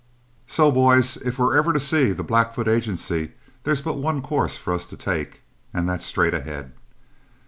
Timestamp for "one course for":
3.99-4.73